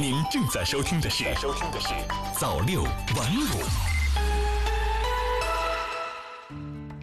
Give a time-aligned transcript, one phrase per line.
[0.00, 1.88] 您正在收听的是《收听的是
[2.32, 2.90] 早六晚
[3.36, 3.60] 五》。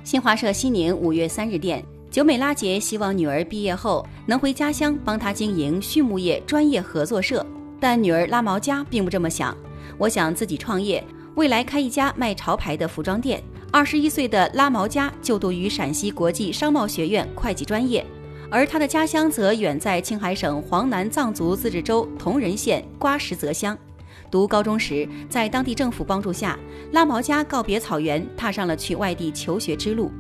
[0.04, 7.46] 新华社西宁五月三日电，久美拉杰希望女儿毕业后能回家乡帮她经营畜牧业专业合作社，
[7.80, 9.56] 但女儿拉毛家并不这么想。
[10.00, 11.04] 我想自己创业，
[11.36, 13.44] 未来开一家卖潮牌的服装店。
[13.72, 18.04] 二十一岁的拉毛家就读于陕西国际商贸学院会计专业。
[18.50, 23.78] 而他的家乡则远在青海省黄南藏族自治州铜仁县瓜石泽乡。
[24.32, 26.58] 读高中时，在当地政府帮助下，
[26.92, 30.12] 拉毛家告别草原，踏上了去外地求学之路。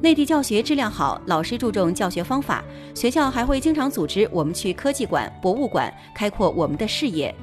[0.00, 2.62] 内地教学质量好，老师注重教学方法，
[2.94, 7.34] 学校还会经常组织我们去科技馆、博物馆，开阔我们的视野。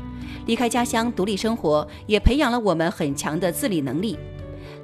[0.45, 4.17] 离开家乡独立生活，也培养了我们很强的自理能力。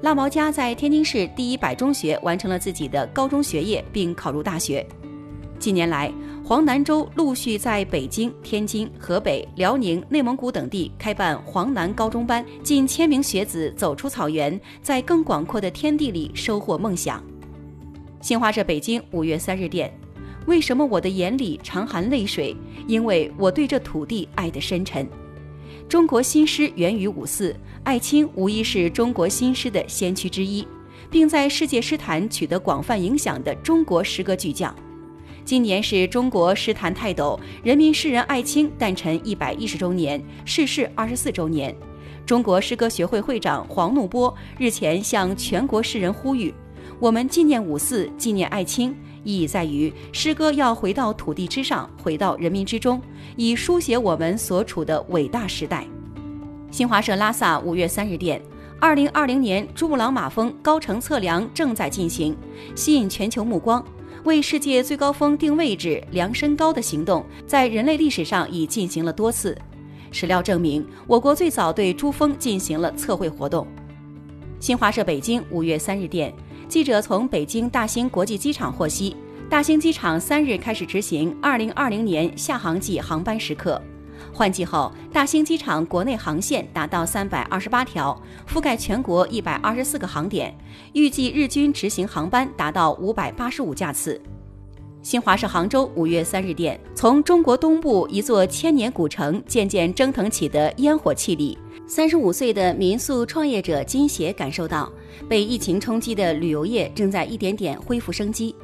[0.02, 4.86] 拉毛家在天津市第一百中学完成了自己的高中学业，并考入大学。
[5.62, 6.12] 近年来，
[6.44, 17.24] 黄南州陆续在北京、天津、河北、辽宁、内蒙古等地开办黄南高中班，近千名学子走出草原，在更广阔的天地里收获梦想。
[18.22, 19.94] 新华社北京五月三日电：
[20.48, 22.58] 为什么我的眼里常含泪水？
[22.88, 25.08] 因为我对这土地爱得深沉。
[25.88, 30.68] 中国新诗源于五四，艾青无疑是中国新诗的先驱之一，
[31.12, 34.76] 并在世界诗坛取得广泛影响的中国诗歌巨匠。
[35.44, 41.76] 今年是中国诗坛泰斗、人民诗人艾青诞辰一百一十周年，逝世二十四周年。
[42.26, 46.54] 中国诗歌学会会长黄怒波日前向全国诗人呼吁：
[47.00, 53.02] 我们纪念五四，纪念艾青，意义在于诗歌要回到土地之上，回到人民之中，
[53.36, 55.86] 以书写我们所处的伟大时代。
[56.70, 58.42] 新华社拉萨五月三日电：
[58.80, 62.38] 二零二零年珠穆朗玛峰高程测量正在进行，
[62.76, 63.84] 吸引全球目光。
[64.24, 69.58] 为世界最高峰定位置、量身高的行动，在人类历史上已进行了多次。
[70.12, 73.66] 史料证明，我国最早对珠峰进行了测绘活动。
[74.60, 76.32] 新华社北京五月三日电，
[76.68, 79.16] 记者从北京大兴国际机场获悉，
[79.50, 83.82] 大兴机场三日开始执行二零二零年下航季航班时刻。
[84.34, 90.56] 换季后，大兴机场国内航线达到三百二十八条，覆盖全国一百二十四个航点，
[90.94, 94.20] 预计日均执行航班达到五百八十五架次。
[95.04, 104.92] 新华社杭州五月三日电，从中国东部一座千年古城渐渐蒸腾起的烟火气里，三十五岁的民宿创业者金协感受到，
[105.28, 108.56] 被疫情冲击的旅游业正在一点点恢复生机。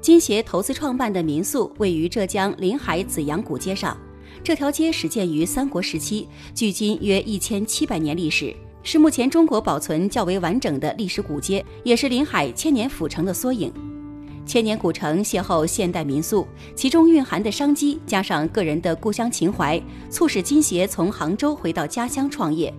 [0.00, 3.96] 金协投资创办的民宿位于浙江临海紫阳古街上。
[4.44, 13.72] 这条街始建于三国时期，距今约一千七百年历史，是目前中国保存较为完整的历史古街，也是临海千年府城的缩影。
[14.44, 22.74] 千年古城邂逅现代民宿，其中蕴含的商机加上个人的故乡情怀，促使金协从杭州回到家乡创业。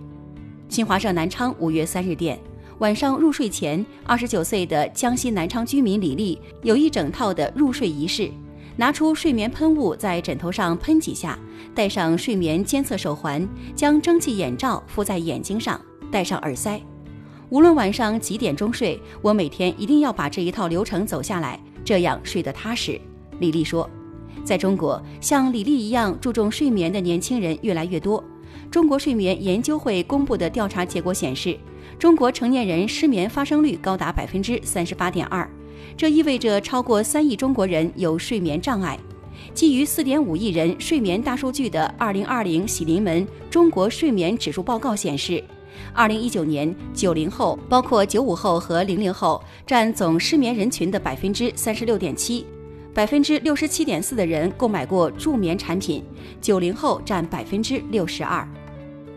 [0.68, 2.38] 新华社南昌五月三日电，
[2.80, 8.30] 晚上入睡前，二十九岁的江西南昌居民李丽有一整套的入睡仪式。
[8.76, 11.38] 拿出睡眠喷雾，在枕头上喷几下，
[11.74, 15.80] 戴上睡眠监测手环，将蒸汽眼罩敷在眼睛上，
[16.10, 16.80] 戴上耳塞。
[17.50, 23.00] 无论晚上几点钟睡，我每天一定要把这一套流程走下来，这样睡得踏实。
[23.38, 23.88] 李丽说，
[24.42, 28.22] 在中国，像李丽一样注重睡眠的年轻人越来越多。
[28.72, 31.56] 中国睡眠研究会公布的调查结果显示，
[31.96, 35.48] 中国成年人失眠发生率高达百分之三十八点二。
[35.96, 38.98] 这意味着超过三亿中国人有睡眠障碍。
[39.52, 45.42] 基于四点五亿人睡眠大数据的二零二零喜临门中国睡眠指数报告显示，
[45.92, 52.46] 二零一九年九零后，包括九五后和零零后，占总失眠人群的百分之三十六点七，
[52.94, 56.02] 百分之六十七点四的人购买过助眠产品，
[56.40, 58.48] 九零后占百分之六十二。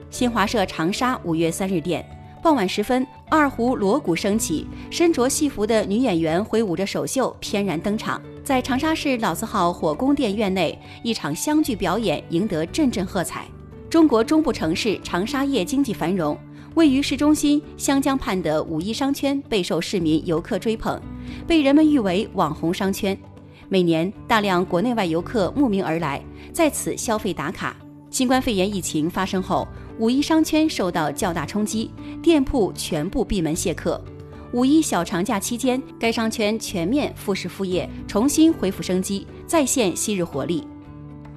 [0.10, 2.17] 新华社长沙五月三日电。
[2.48, 8.22] 傍晚时分，二胡锣鼓升起，身着戏服的女演员挥舞着手袖，翩然登场。
[8.42, 13.44] 在长沙市老字号火宫殿院内，一场湘剧表演赢得阵阵喝彩。
[13.90, 16.38] 中国中部城市长沙业经济繁荣，
[16.76, 21.02] 位于市中心湘江畔的五一商圈备受市民游客追捧，
[21.46, 23.18] 被人们誉为网红商圈。
[23.68, 26.24] 每年大量国内外游客慕名而来，
[26.54, 27.76] 在此消费打卡。
[28.18, 29.68] 新冠肺炎疫情发生后。
[30.00, 34.04] 五一商圈受到较大冲击，店铺全部闭门谢客。
[34.54, 40.68] 五一小长假期间，该商圈全面复式复业，重新恢复生机，再现昔日活力。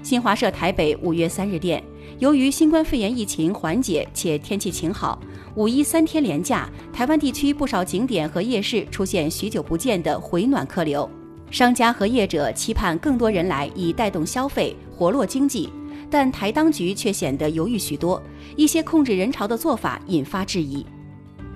[0.03, 1.85] 新华社台北五月三日电，
[2.19, 5.21] 由于新冠肺炎疫情缓解且天气晴好，
[5.57, 11.07] 五一三天连假，台湾地区不少景点和夜市出现许久不见的回暖客流。
[11.51, 15.69] 商家和业者期盼更多人来，以带动消费，活络经济。
[16.11, 18.21] 但台当局却显得犹豫许多，
[18.57, 20.85] 一些控制人潮的做法引发质疑。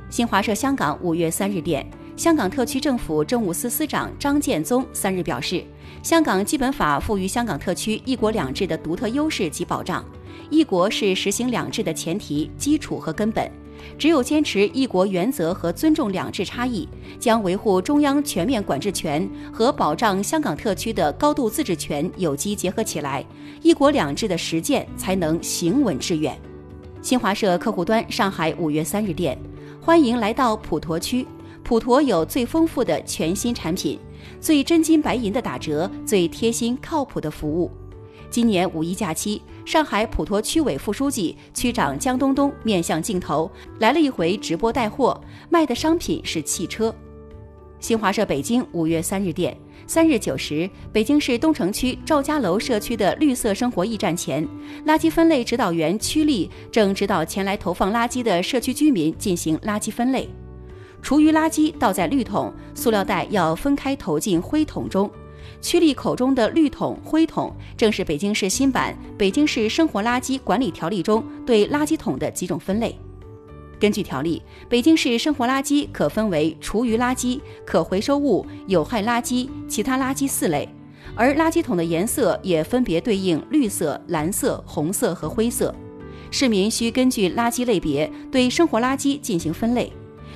[0.08, 1.84] 新华社香港五月三日电，
[2.16, 5.64] 香港特区政府政务司司长张建宗三日表示，
[6.04, 10.04] 香港基本法赋予香港特区“一国两制”的独特优势及保障
[10.50, 13.50] ，“一国”是实行两制的前提、基础和根本。
[13.98, 16.88] 只有坚持一国原则和尊重两制差异，
[17.18, 23.24] 将维护中央全面管制权和保障香港特区的高度自治权有机结合起来，
[23.62, 26.38] 一国两制的实践才能行稳致远。
[27.02, 29.38] 新华社客户端上海五月三日电，
[29.80, 31.26] 欢迎来到普陀区，
[31.62, 33.98] 普陀有最丰富的全新产品，
[34.40, 37.70] 最真金白银的打折，最贴心靠谱的服务。
[38.30, 45.18] 今年五一假期，上海普陀区委副书记、区长江东东面向镜头来了一回直播带货，
[45.48, 46.94] 卖的商品是汽车。
[47.80, 49.56] 新华社北京五月三日电，
[49.86, 54.46] 三日九时，北京市东城区赵家楼社区的绿色生活驿站前，
[54.86, 60.28] 垃圾分类指导员曲丽正指导前来投放垃圾的社区居民进行垃圾分类。
[61.02, 65.10] 厨余垃圾倒在绿桶，塑料袋要分开投进灰桶中。
[65.60, 72.96] 曲丽口中的绿桶、灰桶，正是北京市新版《北京市生活垃圾管理条例》中对垃圾桶的几种分类。
[73.80, 80.68] 根据条例，北京市生活垃圾可分为厨余垃圾、可回收物、有害垃圾、其他垃圾四类，
[81.14, 85.74] 而垃圾桶的颜色也分别对应绿色、蓝色、红色和灰色。
[86.30, 89.92] 市民需根据垃圾类别对生活垃圾进行分类。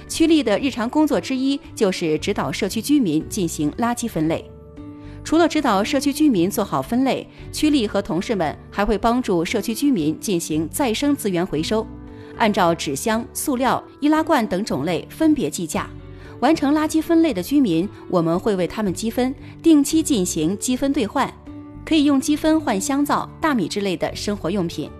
[0.08, 4.48] 曲丽的日常工作之一就是指导社区居民进行垃圾分类。
[5.28, 11.86] 除了指导社区居民做好分类，区丽和同事们还会帮助社区居民进行再生资源回收，
[12.38, 15.86] 按照纸箱、塑料、易拉罐等种类分别计价。
[16.40, 21.30] 完成垃圾分类的居民，我们会为他们积分，定期进行积分兑换，
[21.84, 24.90] 可以用积分换香皂、大米之类的生活用品。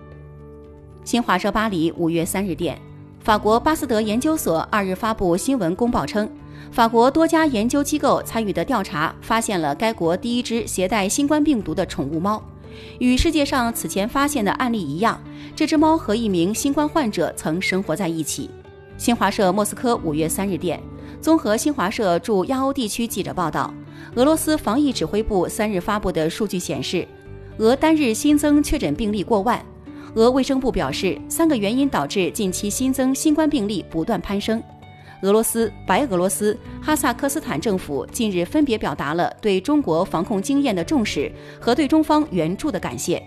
[1.03, 2.79] 新华社巴黎五月三日电，
[3.23, 6.29] 法国巴斯德研究所二日发布新闻公报称。
[6.71, 12.41] 法国多家研究机构参与的调查发现了该国第一只携带新冠病毒的宠物猫。
[12.99, 15.19] 与世界上此前发现的案例一样，
[15.55, 18.49] 这只猫和一名新冠患者曾生活在一起。
[18.97, 20.79] 新华社莫斯科五月三日电，
[21.19, 23.73] 综合新华社驻亚欧地区记者报道，
[24.15, 27.07] 俄罗斯防疫指挥部三日发布的数据显示，
[27.57, 29.63] 俄单日新增确诊病例过万。
[30.15, 34.61] 俄卫生部表示，三个原因导致近期新增新冠病例不断攀升。
[35.21, 43.21] 俄罗斯、白俄罗斯、哈萨克斯坦政府近日分别表达了对中国防控经验的重视和对中方援助的感谢。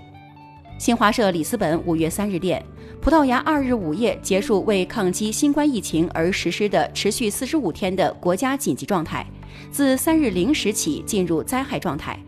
[0.78, 2.64] 新华社里斯本五月三日电，
[3.00, 9.24] 葡萄牙二日午夜结束为抗击新冠疫情而实施的持续四十五天的国家紧急状态，
[9.70, 12.18] 自三日零时起进入灾害状态，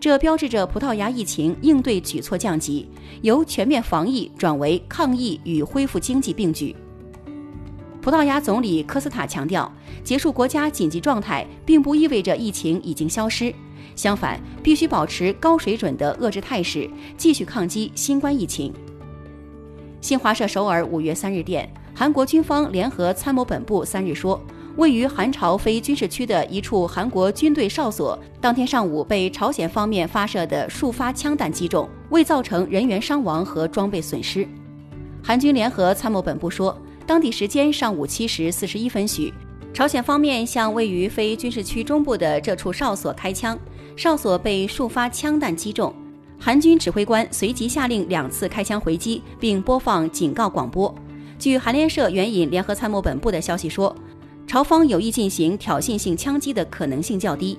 [0.00, 2.88] 这标志着葡萄牙疫情应对举措降级，
[3.20, 6.74] 由全面防疫转为抗疫与恢复经济并举。
[8.02, 9.70] 葡萄牙总理科斯塔强调，
[10.02, 13.54] 结束国家紧急状态并不意味着疫情已经消失，
[13.94, 16.88] 相反，必须保持高水准的遏制态势，
[17.18, 18.72] 继续抗击新冠疫情。
[20.00, 24.42] 新华社首尔五月三日电，韩国军方联合参谋本部三日说，
[24.76, 34.48] 位于韩朝非军事区的一处韩国军队哨所，当天上午被朝鲜方面发射的数发枪弹击中，未造成人员伤亡和装备损失。
[35.22, 36.74] 韩军联合参谋本部说。
[37.06, 39.32] 当地时间上午七时四十一分许，
[39.72, 43.58] 朝鲜方面向位于非军事区中部的这处哨所开枪，
[43.96, 45.92] 哨所被数发枪弹击中。
[46.38, 50.94] 韩军指挥官随即下令两次开枪回击，并播放警告广播。
[51.38, 53.94] 据韩联社援引联合参谋本部的消息说，
[54.46, 57.58] 朝方有意进行挑衅性枪击的可能性较低。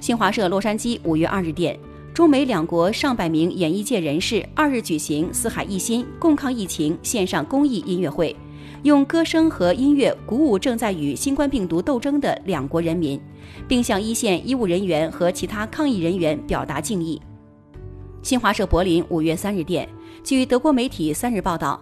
[0.00, 1.78] 新华社洛杉矶五月二日电。
[2.18, 8.34] 中美两国上百名演艺界人士二日举行“四海一心，共抗疫情”线上公益音乐会，
[8.82, 13.20] 用歌声和音乐鼓舞正在与新冠病毒斗争的两国人民，
[13.68, 17.22] 并向一线医务人员和其他抗疫人员表达敬意。
[18.20, 19.88] 新华社柏林五月三日电，
[20.24, 21.80] 据德国媒体三日报道，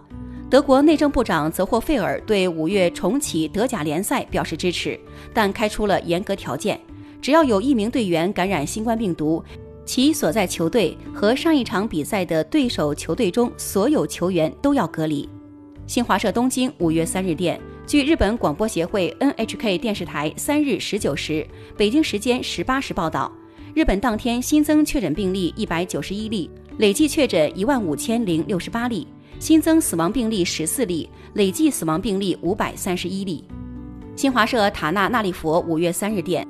[0.51, 4.99] 德国内政部长泽霍费尔对五月重启德甲联赛表示支持，
[5.33, 6.79] 但开出了严格条件：
[7.19, 9.43] 只要有一名队员感染新冠病毒。
[9.87, 15.27] 其所在球队和上一场比赛的对手球队中所有球员都要隔离。
[15.87, 23.31] 新华社东京五月三日电，据日本广播协会 NHK 电视台三日十九时（北京时间十八时）报道，
[23.73, 29.07] 日本当天新增确诊病例一百九十一例，累计确诊一万五千零六十八例，
[29.39, 33.45] 新增死亡病例十四例，累计死亡病例五百三十一例。
[34.15, 36.45] 新华社塔纳纳利佛五月三日电。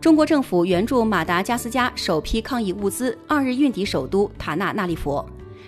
[0.00, 5.24] 中国政府援助马达加斯加首批抗疫物资二日运抵首都塔纳纳利佛。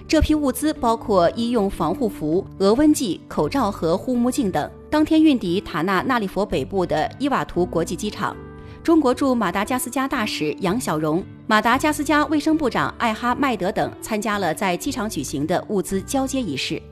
[0.09, 4.71] 这批物资包括医用防护服、额温计、口罩和护目镜等。
[4.89, 8.35] 当天运抵塔纳纳利佛北部的伊瓦图国际机场。
[8.83, 16.83] 中国驻马达加斯加大使杨小荣、马达加斯加卫生部长艾哈迈德等参加了在机场举行的物资交接仪式。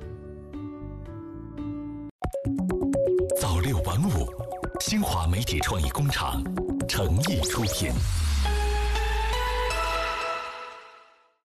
[3.40, 4.28] 早六晚五，
[4.78, 6.42] 新华媒体创意工厂
[6.90, 7.92] 诚意出品。